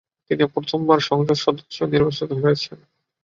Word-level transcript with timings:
তিনি 0.27 0.43
প্রথমবার 0.53 0.99
সংসদ 1.01 1.37
সদস্য 1.37 1.77
নির্বাচিত 1.85 2.29
হয়েছেন। 2.35 2.77